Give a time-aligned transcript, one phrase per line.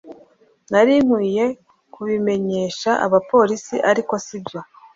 [0.71, 1.45] nari nkwiye
[1.93, 4.59] kubimenyesha abapolisi, ariko sibyo